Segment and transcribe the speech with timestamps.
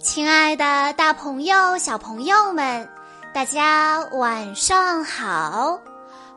[0.00, 2.88] 亲爱的，大朋友、小朋友们，
[3.34, 5.76] 大家晚上好！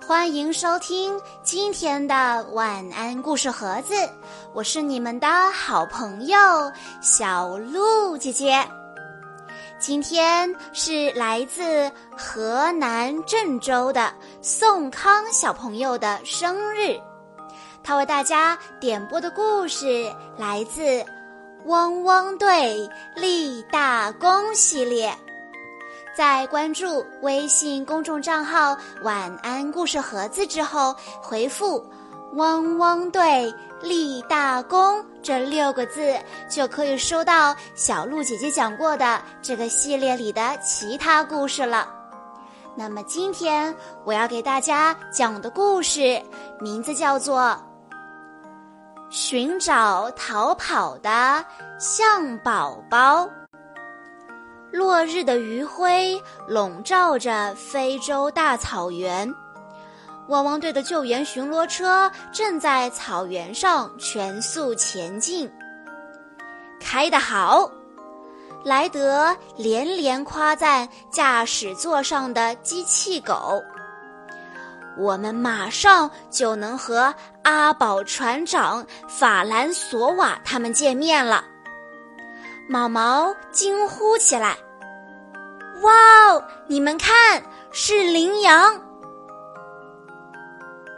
[0.05, 3.93] 欢迎收听今天的晚安故事盒子，
[4.51, 6.37] 我是你们的好朋友
[7.01, 8.67] 小鹿姐姐。
[9.79, 16.99] 今天是来自河南郑州的宋康小朋友的生日，
[17.83, 20.81] 他为大家点播的故事来自
[21.65, 25.13] 《汪汪队立大功》系列。
[26.15, 31.85] 在关注微信公众账号“晚安故事盒子”之后，回复
[32.35, 36.17] “汪汪队立大功”这六个字，
[36.49, 41.87] 就可以收到小鹿姐姐讲过的这个系列里的其他故事了。
[42.75, 43.73] 那么今天
[44.05, 46.21] 我要给大家讲的故事
[46.59, 47.39] 名字叫做
[49.11, 51.45] 《寻找逃跑的
[51.77, 53.25] 象宝宝》。
[54.71, 56.17] 落日的余晖
[56.47, 59.29] 笼罩着非洲大草原，
[60.29, 65.51] 汪汪队的救援巡逻车正在草原上全速前进。
[66.79, 67.69] 开得好！
[68.63, 73.61] 莱德连连夸赞驾驶座上的机器狗。
[75.01, 77.13] 我们马上就能和
[77.43, 81.43] 阿宝船长、法兰索瓦他们见面了。
[82.69, 84.55] 毛毛惊呼起来
[85.81, 85.91] ：“哇
[86.29, 86.43] 哦！
[86.67, 87.41] 你们看，
[87.71, 88.79] 是羚羊！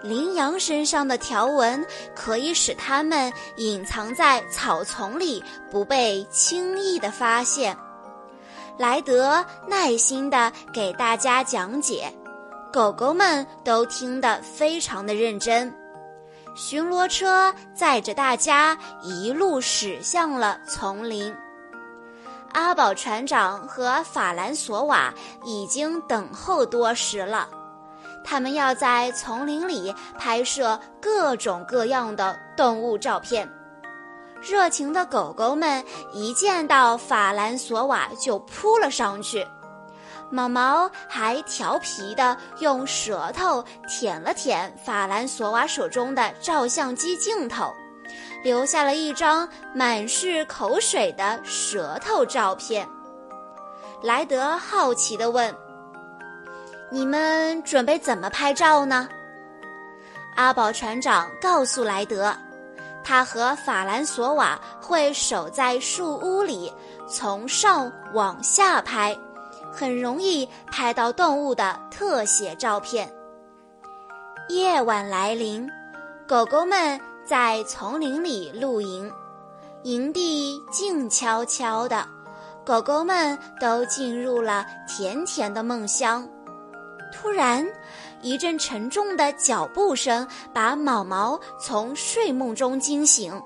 [0.01, 7.75] 羚羊身上的条纹可以使它们隐藏在草丛里，不被轻易的发现。”
[8.77, 12.11] 莱德耐心的给大家讲解，
[12.73, 15.71] 狗狗们都听得非常的认真。
[16.55, 21.31] 巡逻车载着大家一路驶向了丛林。
[22.51, 25.13] 阿宝船长和法兰索瓦
[25.45, 27.47] 已经等候多时了，
[28.23, 33.47] 他们要在丛林里拍摄各种各样的动物照片。
[34.41, 39.45] 热情的狗狗们一见到法兰索瓦就扑了上去，
[40.29, 47.73] 毛毛还调皮地用舌头舔了舔法兰索瓦手中的照相机镜头。
[48.43, 52.87] 留下了一张满是口水的舌头照片。
[54.01, 55.55] 莱德好奇地问
[56.91, 59.07] ：“你们准备怎么拍照呢？”
[60.35, 62.35] 阿宝船长告诉莱德
[63.01, 66.71] ：“他和法兰索瓦会守在树屋里，
[67.07, 69.17] 从上往下拍，
[69.73, 73.11] 很容易拍到动物的特写照片。”
[74.49, 75.67] 夜晚来临，
[76.27, 76.99] 狗狗们。
[77.25, 79.09] 在丛林里露营，
[79.83, 82.05] 营地静悄悄的，
[82.65, 86.27] 狗狗们都进入了甜甜的梦乡。
[87.13, 87.65] 突然，
[88.21, 93.41] 一阵沉重的脚步声把毛毛从睡梦中惊醒。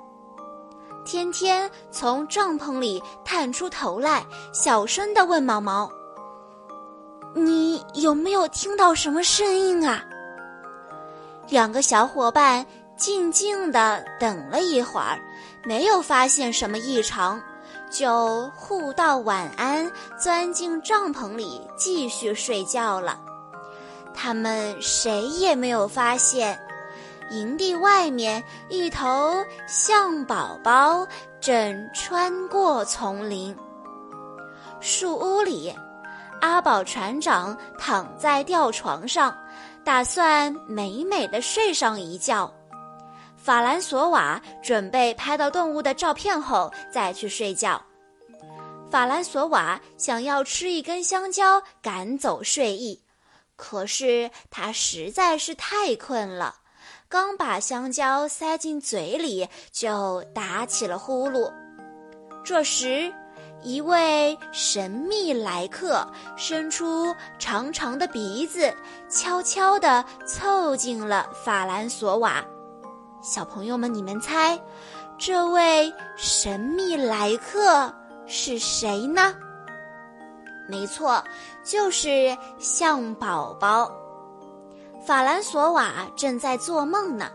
[1.05, 5.87] 天天从帐篷里探出头来，小声地问毛毛
[7.45, 10.03] ：“你有没有听到什么声音啊？”
[11.49, 12.65] 两个小伙伴。
[12.97, 15.19] 静静地等了一会儿，
[15.63, 17.39] 没有发现什么异常，
[17.91, 23.19] 就互道晚安，钻进帐篷里继续睡觉了。
[24.15, 26.59] 他们谁也没有发现，
[27.29, 31.05] 营地外面一头象宝宝
[31.39, 33.55] 正穿过丛林。
[34.79, 35.71] 树屋里，
[36.41, 39.35] 阿宝船长躺在吊床上，
[39.83, 42.51] 打算美美的睡上一觉。
[43.35, 47.81] 法兰索瓦准备拍到动物的照片后再去睡觉。
[48.89, 53.01] 法兰索瓦想要吃一根香蕉赶走睡意，
[53.55, 56.55] 可是他实在是太困了，
[57.09, 61.51] 刚把香蕉塞进嘴里就打起了呼噜。
[62.43, 63.13] 这时，
[63.63, 68.73] 一位神秘来客伸出长长的鼻子，
[69.09, 72.43] 悄悄地凑近了法兰索瓦。
[73.21, 74.59] 小朋友们，你们猜，
[75.17, 77.93] 这位神秘来客
[78.25, 79.35] 是谁呢？
[80.69, 81.23] 没错，
[81.63, 83.91] 就是象宝宝。
[85.05, 87.31] 法兰索瓦正在做梦呢，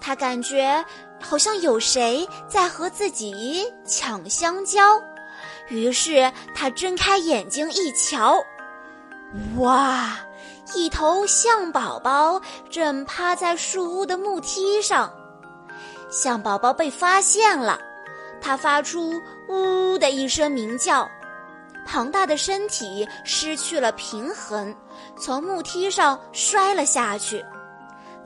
[0.00, 0.84] 他感觉
[1.20, 5.00] 好像有谁在和自己抢香蕉，
[5.68, 8.44] 于是他睁开眼睛一瞧，
[9.56, 10.16] 哇，
[10.74, 12.40] 一头象宝宝
[12.70, 15.12] 正趴在树屋的木梯上。
[16.10, 17.78] 象宝宝被发现了，
[18.40, 21.08] 它发出“呜”的一声鸣叫，
[21.84, 24.72] 庞大的身体失去了平衡，
[25.18, 27.44] 从木梯上摔了下去。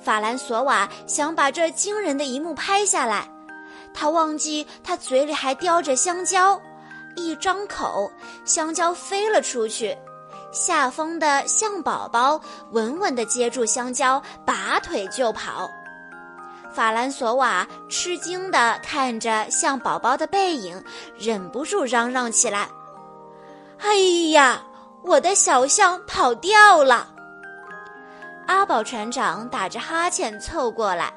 [0.01, 3.27] 法兰索瓦想把这惊人的一幕拍下来，
[3.95, 6.61] 他忘记他嘴里还叼着香蕉，
[7.19, 8.11] 一张口，
[8.45, 9.97] 香蕉飞了出去。
[10.51, 15.69] 下风的象宝宝稳稳地接住香蕉，拔腿就跑。
[16.73, 20.83] 法兰索瓦吃惊地看着象宝宝的背影，
[21.19, 22.69] 忍不住嚷嚷起来
[23.81, 23.95] ：“哎
[24.31, 24.63] 呀，
[25.03, 27.09] 我的小象跑掉了！”
[28.47, 31.13] 阿宝船长打着哈欠凑过来，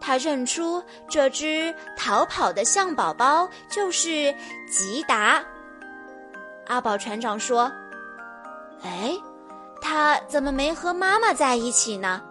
[0.00, 4.34] 他认出这只逃跑的象宝宝就是
[4.70, 5.42] 吉达。
[6.66, 7.70] 阿宝船长说
[8.82, 9.12] ：“哎，
[9.80, 12.22] 他怎么没和妈妈在一起呢？”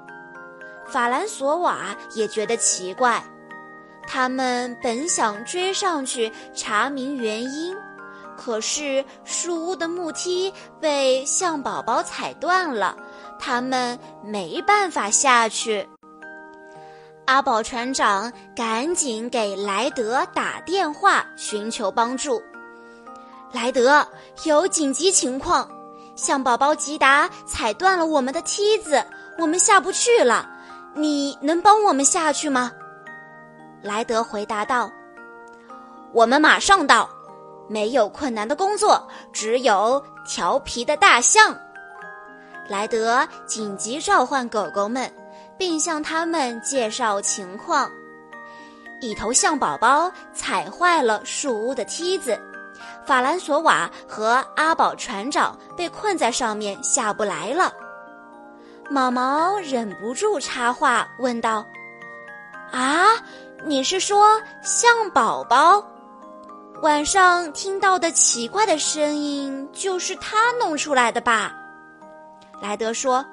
[0.87, 3.23] 法兰索瓦也觉得奇怪。
[4.07, 7.77] 他们本想追上去查明原因，
[8.35, 10.51] 可是树屋的木梯
[10.81, 12.97] 被象宝宝踩断了。
[13.39, 15.87] 他们没办法下去。
[17.29, 22.41] 阿宝船长赶紧给莱德打电话寻求帮助。
[23.51, 24.03] 莱德，
[24.45, 25.69] 有紧急情况，
[26.15, 29.05] 象宝宝吉达踩断了我们的梯子，
[29.37, 30.49] 我们下不去了。
[30.95, 32.71] 你能帮我们下去吗？
[33.83, 34.91] 莱德回答道
[36.11, 37.07] ：“我们马上到。
[37.67, 41.55] 没有困难的工作，只有调皮的大象。”
[42.67, 45.11] 莱德紧急召唤狗狗们，
[45.59, 47.91] 并向他们介绍情况。
[49.01, 52.39] 一头象宝宝踩坏了树屋的梯子，
[53.05, 57.71] 法兰索瓦和阿宝船长被困在上面下不来了。
[58.89, 61.65] 毛毛忍不住插话问道
[62.73, 63.05] ：“啊，
[63.63, 65.85] 你是说象宝宝
[66.81, 71.53] 晚上听到的奇怪的声音就是他弄出来的吧？”
[72.61, 73.25] 莱德说：“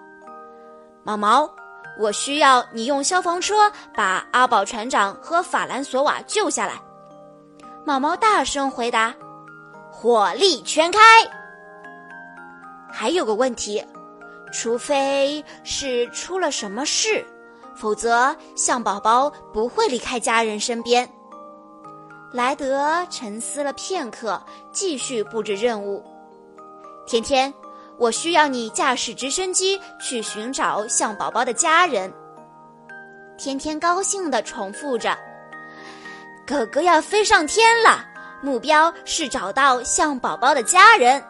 [1.02, 1.50] 毛毛，
[1.98, 6.74] 我需要你用消防车把阿宝船长和法兰索瓦救下来。”
[7.86, 9.14] 毛毛大声回答
[9.90, 11.00] ：“火力全开。”
[12.90, 13.84] 还有个问题，
[14.52, 17.24] 除非是出了什么事，
[17.76, 21.08] 否则象宝宝不会离开家人身边。
[22.32, 26.04] 莱德沉思了片刻，继续布置任务。
[27.06, 27.52] 天天。
[27.98, 32.12] 我需要你驾驶直升机去寻找象宝宝的家人。
[33.38, 35.16] 天天高兴地重复着
[36.46, 38.04] ：“哥哥要飞上天了，
[38.42, 41.22] 目标是找到象宝宝的家人。”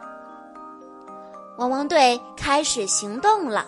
[1.57, 3.65] 汪汪队开始行动了。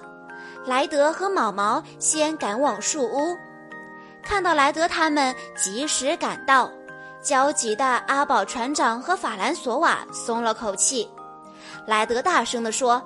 [0.65, 3.35] 莱德和毛毛先赶往树屋，
[4.21, 6.69] 看到莱德他们及时赶到，
[7.21, 11.09] 焦急的阿宝船长和法兰索瓦松了口气。
[11.89, 13.01] 莱德大声地说：“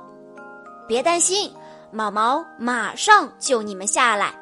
[0.86, 1.50] 别担心，
[1.90, 4.38] 毛毛马上救你们下来。”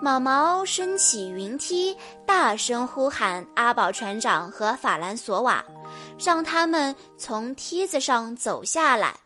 [0.00, 5.64] 毛毛升起云梯，大声呼喊阿宝船长和法兰索瓦，
[6.16, 9.16] 让他们从梯子上走下来。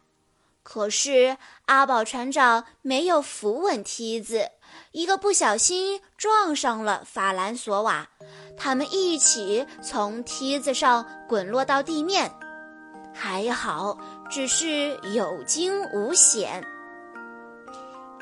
[0.62, 1.36] 可是
[1.66, 4.48] 阿宝船长没有扶稳梯子，
[4.92, 8.08] 一个不小心撞上了法兰索瓦，
[8.56, 12.32] 他们一起从梯子上滚落到地面。
[13.14, 13.96] 还好，
[14.30, 16.66] 只是有惊无险。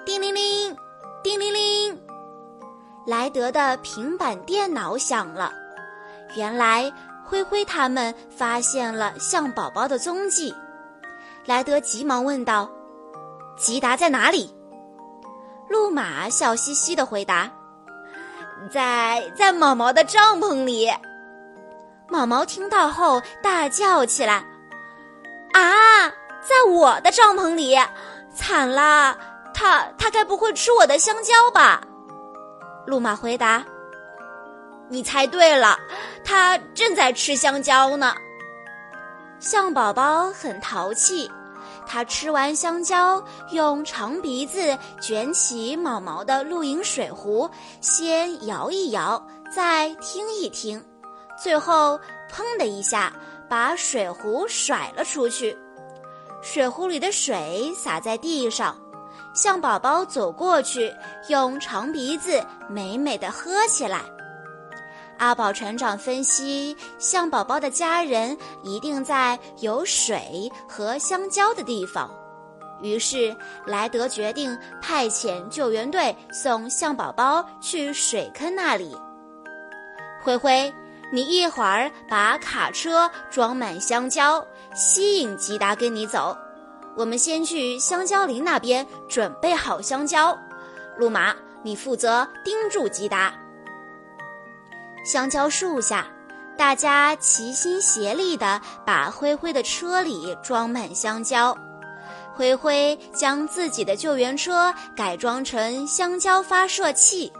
[0.04, 0.76] 叮铃铃，
[1.22, 2.02] 叮铃铃，
[3.06, 5.52] 莱德的平板电脑响了。
[6.36, 6.92] 原来
[7.24, 10.54] 灰灰他们发现了象宝宝的踪迹。
[11.46, 12.70] 莱德急忙问道
[13.56, 14.54] ：“吉达在哪里？”
[15.68, 17.50] 路马笑嘻嘻的回答
[18.70, 20.90] ：“在在毛毛的帐篷里。”
[22.08, 24.44] 毛毛听到后大叫起来。
[25.52, 26.08] 啊，
[26.40, 27.76] 在我的帐篷里，
[28.34, 29.16] 惨了！
[29.52, 31.82] 他他该不会吃我的香蕉吧？
[32.86, 33.62] 路马回答
[34.88, 35.78] ：“你猜对了，
[36.24, 38.14] 他正在吃香蕉呢。”
[39.38, 41.30] 象宝宝很淘气，
[41.86, 49.22] 他吃完香蕉，用长鼻子卷起毛毛的露营水壶，先摇一摇，
[49.54, 50.82] 再听一听，
[51.42, 51.98] 最后
[52.30, 53.12] 砰的一下。
[53.50, 55.58] 把水壶甩了出去，
[56.40, 58.76] 水壶里的水洒在地上。
[59.34, 60.94] 象宝宝走过去，
[61.28, 64.02] 用长鼻子美美的喝起来。
[65.18, 72.08] 阿宝船长分析，象宝宝的家人一定在有水和香蕉的地方，
[72.80, 78.96] 于是莱德决定派遣救援队送象宝宝去水坑那里。
[80.22, 80.72] 灰灰。
[81.12, 86.36] 你一会儿把卡车装满香蕉，吸引吉达跟你走。
[86.96, 90.36] 我们先去香蕉林那边准备好香蕉。
[90.96, 93.32] 路马，你负责盯住吉达。
[95.04, 96.06] 香蕉树下，
[96.56, 101.56] 大家齐心协力地把灰灰的车里装满香蕉。
[102.34, 107.32] 灰灰将自己的救援车改装成香蕉发射器，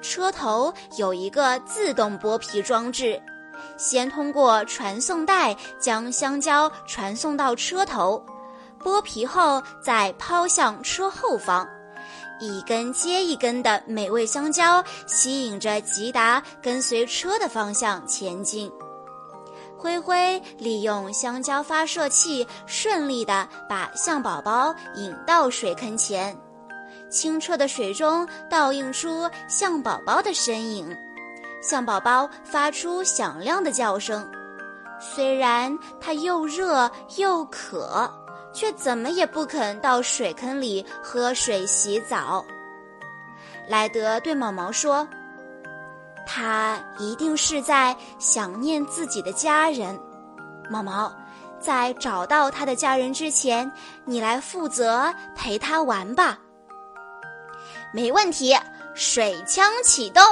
[0.00, 3.20] 车头有一个自动剥皮装置，
[3.76, 8.24] 先通过传送带将香蕉传送到车头，
[8.82, 11.68] 剥皮后再抛向车后方。
[12.40, 18.70] 一根接一根的美味香蕉吸引着吉达跟随车的方向前进。
[19.76, 26.36] 灰灰利用香蕉发射器，顺利地把象宝宝引到水坑前。
[27.08, 30.96] 清澈的水中倒映出象宝宝的身影，
[31.62, 34.28] 象宝宝发出响亮的叫声。
[35.00, 38.12] 虽然它又热又渴。
[38.50, 42.44] 却怎么也不肯到水坑里喝水洗澡。
[43.68, 45.06] 莱德对毛毛说
[46.26, 49.96] ：“他一定是在想念自己的家人。”
[50.68, 51.12] 毛毛，
[51.60, 53.70] 在找到他的家人之前，
[54.04, 56.38] 你来负责陪他玩吧。
[57.92, 58.56] 没问题，
[58.94, 60.22] 水枪启动。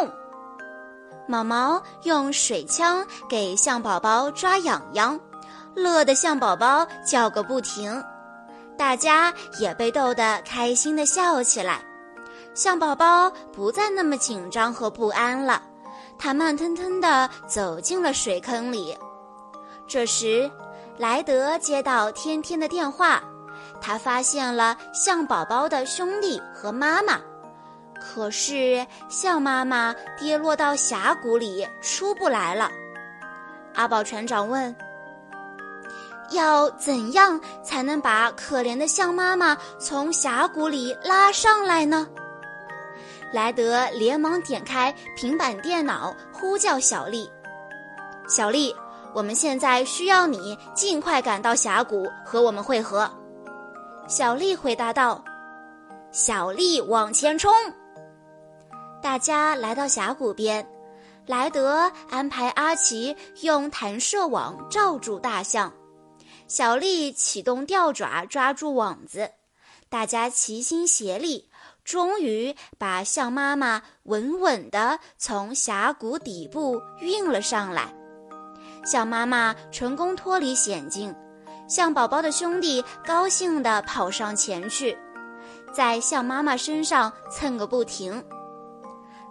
[1.26, 5.18] 毛毛用水枪给象宝宝抓痒痒。
[5.74, 8.02] 乐得象宝宝叫个不停，
[8.78, 11.84] 大家也被逗得开心的笑起来。
[12.54, 15.62] 象宝宝不再那么紧张和不安了，
[16.18, 18.96] 他慢吞吞地走进了水坑里。
[19.86, 20.50] 这时，
[20.96, 23.22] 莱德接到天天的电话，
[23.78, 27.20] 他发现了象宝宝的兄弟和妈妈，
[28.00, 32.70] 可是象妈妈跌落到峡谷里出不来了。
[33.74, 34.74] 阿宝船长问。
[36.30, 42.04] 要怎样才能把可怜的象妈妈从峡谷里拉上来呢？
[43.32, 47.30] 莱德连忙点开平板电脑，呼叫小丽
[48.26, 48.74] ：“小丽，
[49.14, 53.08] 我们现在需要你尽快赶到峡谷和我们会合。”
[54.08, 55.22] 小丽回答道
[56.10, 57.52] ：“小丽往前冲！”
[59.06, 60.66] 大家来到峡谷边，
[61.26, 65.72] 莱德安排阿奇用弹射网罩住大象。
[66.48, 69.30] 小丽启动吊爪抓住网子，
[69.88, 71.48] 大家齐心协力，
[71.84, 77.94] 终于把象妈妈稳稳地从峡谷底部运了上来。
[78.84, 81.14] 象妈妈成功脱离险境，
[81.68, 84.98] 象宝宝的兄弟高兴地跑上前去，
[85.72, 88.20] 在象妈妈身上蹭个不停。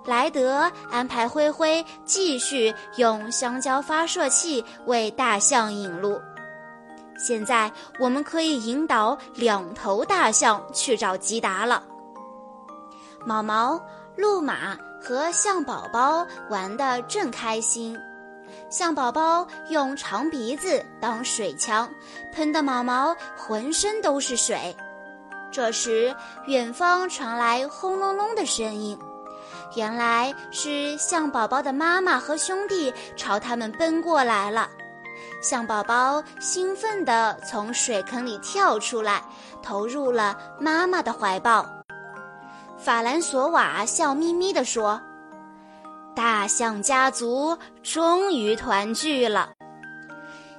[0.05, 6.21] 莱德安排灰灰继续用香蕉发射器为大象引路。
[7.17, 11.81] 现在我们可以引导两头大象去找吉达了。
[13.25, 13.81] 毛毛、
[14.15, 17.97] 鹿马和象宝宝玩得正开心，
[18.69, 21.89] 象宝宝用长鼻子当水枪，
[22.33, 24.75] 喷得毛毛浑身都是水。
[25.51, 26.13] 这时，
[26.47, 28.99] 远方传来轰隆隆的声音，
[29.75, 34.69] 原来是象宝宝的妈妈和兄弟朝他们奔过来了。
[35.41, 39.21] 象宝宝兴奋地从水坑里跳出来，
[39.61, 41.65] 投入了妈妈的怀抱。
[42.77, 45.01] 法兰索瓦笑眯眯地说
[46.15, 49.51] ：“大象家族终于团聚了。”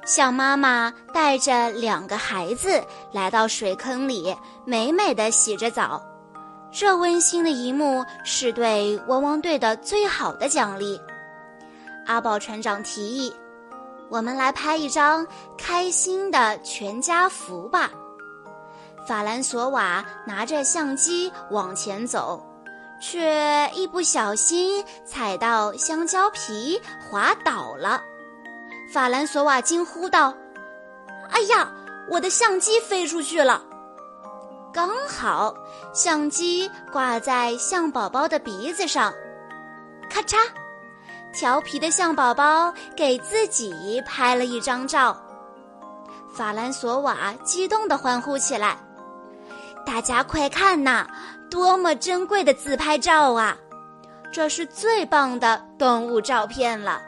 [0.05, 2.83] 象妈妈带着两个孩子
[3.13, 6.01] 来到水坑里，美美的洗着澡。
[6.79, 11.01] 这温馨的一幕是对汪汪队的最好的奖励。
[12.05, 13.35] 阿宝船长提议。
[14.11, 17.91] 我们来拍一张开心的全家福吧。
[19.09, 22.45] 法兰索瓦拿着相机往前走，
[23.01, 26.81] 却一不小心踩到香蕉皮，
[27.11, 28.01] 滑倒了。
[28.93, 30.33] 法兰索瓦惊呼道
[31.33, 31.73] ：“哎呀，
[32.09, 33.65] 我的相机飞出去了！”
[34.77, 35.57] 刚好
[35.95, 39.11] 相机挂在象宝宝的鼻子上，
[40.11, 40.37] 咔嚓。
[41.33, 45.19] 调皮的象宝宝给自己拍了一张照，
[46.31, 48.77] 法兰索瓦激动地欢呼起来
[49.87, 51.07] ：“大家快看呐，
[51.51, 53.57] 多么珍贵的自拍照啊！
[54.31, 57.01] 这是最棒的动物照片了。”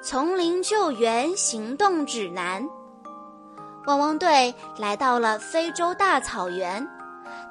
[0.00, 2.64] 丛林救援行动指南：
[3.86, 6.86] 汪汪队来到了非洲大草原。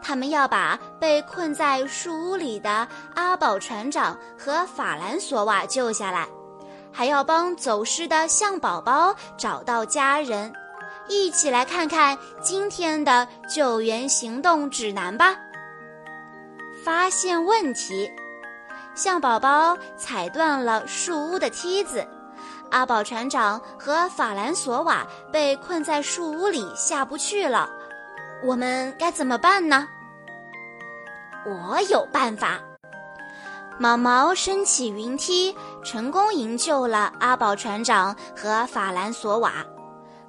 [0.01, 6.27] 他们要把被困在树屋里的阿宝船长和法兰索瓦救下来，
[6.91, 10.51] 还要帮走失的象宝宝找到家人。
[11.07, 15.35] 一起来看看今天的救援行动指南吧。
[16.83, 18.09] 发现问题：
[18.95, 22.07] 象宝宝踩断了树屋的梯子，
[22.71, 27.69] 阿宝船长和法兰索瓦被困在树屋里下不去了。
[28.43, 29.87] 我们该怎么办呢？
[31.45, 32.59] 我有办法。
[33.79, 39.65] 毛毛升起云梯，成功营救了阿宝船长和法兰索瓦。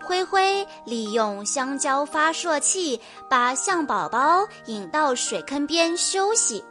[0.03, 6.65] 灰灰利用香蕉发射器把象宝宝引到水坑边休息。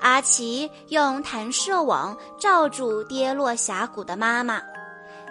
[0.00, 4.60] 阿奇用弹射网罩住跌落峡谷的妈妈。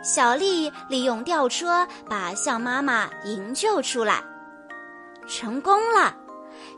[0.02, 4.24] 小丽利用吊车把象妈妈营救出来，
[5.28, 6.16] 成功了！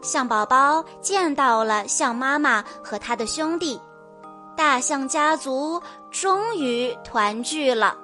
[0.01, 3.79] 象宝宝见到了象妈妈和他的兄弟，
[4.55, 7.95] 大象家族终于团聚了。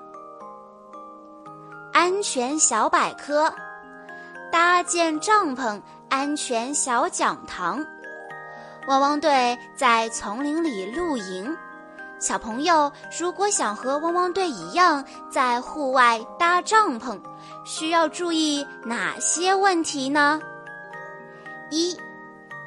[1.92, 3.52] 安全小百科：
[4.52, 7.84] 搭建帐篷，安全小讲堂。
[8.88, 11.56] 汪汪队在丛林里露营，
[12.20, 12.90] 小朋友
[13.20, 17.20] 如果想和汪汪队一样在户外搭帐篷，
[17.66, 20.42] 需要注意哪些问题呢？
[21.70, 21.98] 一，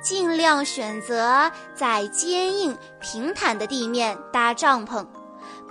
[0.02, 5.06] 尽量选择在坚硬平坦的地面搭帐篷。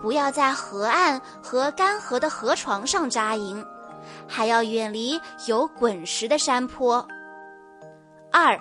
[0.02, 3.64] 不要在河岸和干涸的河床上扎营，
[4.28, 7.06] 还要远离有滚石的山坡。
[8.32, 8.60] 二，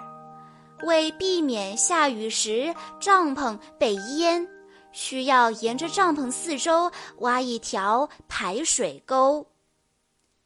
[0.82, 4.48] 为避免下雨时帐篷被淹，
[4.92, 9.46] 需要沿着帐篷四周挖一条排水沟。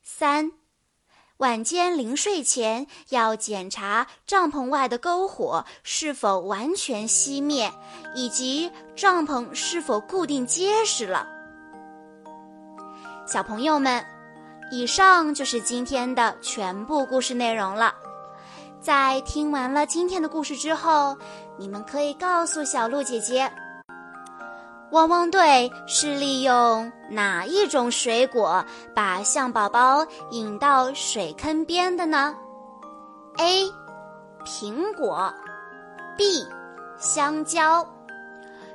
[0.03, 0.53] 三。
[1.39, 7.73] 晚间临睡前要检查帐篷外的篝火是否完全熄灭，
[8.15, 11.27] 以及帐篷是否固定结实了。
[13.27, 14.05] 小朋友们，
[14.71, 17.92] 以上就是今天的全部故事内容了。
[18.83, 21.16] 在听完了今天的故事之后，
[21.57, 23.49] 你们可以告诉小鹿姐姐。
[24.90, 32.35] 汪汪队是利用哪一种水果把象宝宝引到水坑边的呢
[33.38, 33.71] ？A.
[34.45, 35.33] 苹果
[36.18, 36.45] B.
[36.99, 37.87] 香蕉。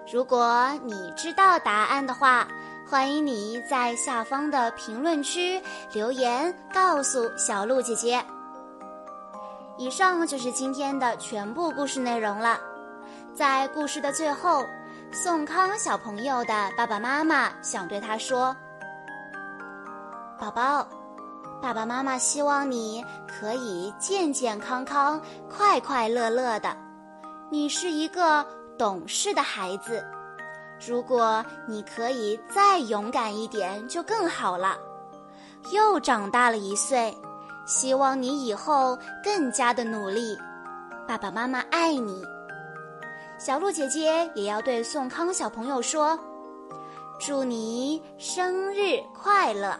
[0.09, 2.47] 如果你知道答案的话，
[2.89, 8.23] 欢迎你在下方的评论区留言告诉小鹿姐姐。
[9.77, 12.59] 以上就是今天的全部故事内容了，
[13.35, 14.65] 在故事的最后。
[15.09, 18.53] 宋康小朋友的爸爸妈妈想对他说
[20.37, 20.85] ：“宝宝，
[21.61, 26.75] 爸爸妈妈希望你可以健健康康、快快乐乐的。
[27.49, 28.45] 你是一个
[28.77, 30.05] 懂事的孩子，
[30.85, 34.77] 如果你可以再勇敢一点，就更好了。
[35.71, 37.17] 又长大了一岁，
[37.67, 40.35] 希望你以后更加的努力。
[41.07, 42.23] 爸爸妈妈爱你。”
[43.37, 46.17] 小鹿姐姐也要对宋康小朋友说
[47.21, 49.79] ：“祝你生日快乐！”